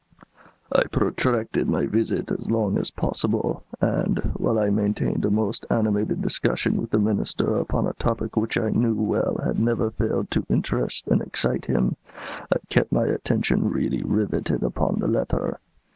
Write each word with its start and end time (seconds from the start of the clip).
"I 0.71 0.85
protracted 0.85 1.69
my 1.69 1.85
visit 1.85 2.31
as 2.31 2.49
long 2.49 2.79
as 2.79 2.89
possible, 2.89 3.61
and, 3.79 4.17
while 4.35 4.57
I 4.57 4.71
maintained 4.71 5.23
a 5.25 5.29
most 5.29 5.63
animated 5.69 6.23
discussion 6.23 6.77
with 6.81 6.89
the 6.89 6.97
Minister 6.97 7.55
upon 7.57 7.85
a 7.85 7.93
topic 7.93 8.35
which 8.35 8.57
I 8.57 8.71
knew 8.71 8.95
well 8.95 9.39
had 9.43 9.59
never 9.59 9.91
failed 9.91 10.31
to 10.31 10.43
interest 10.49 11.07
and 11.07 11.21
excite 11.21 11.65
him, 11.65 11.97
I 12.51 12.57
kept 12.71 12.91
my 12.91 13.05
attention 13.05 13.69
really 13.69 14.01
riveted 14.01 14.63
upon 14.63 14.95
the 14.97 15.07
letter. 15.07 15.59